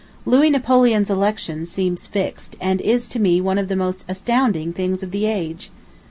Louis 0.25 0.49
Napoleon's 0.49 1.11
election 1.11 1.63
seems 1.67 2.07
fixed, 2.07 2.55
and 2.59 2.81
is 2.81 3.07
to 3.09 3.19
me 3.19 3.39
one 3.39 3.59
of 3.59 3.67
the 3.67 3.75
most 3.75 4.03
astounding 4.09 4.73
things 4.73 5.03
of 5.03 5.11
the 5.11 5.27
age. 5.27 5.69